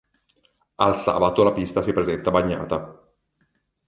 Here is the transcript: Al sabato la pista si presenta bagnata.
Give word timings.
Al 0.85 0.95
sabato 0.95 1.43
la 1.43 1.53
pista 1.53 1.83
si 1.83 1.93
presenta 1.93 2.31
bagnata. 2.31 3.09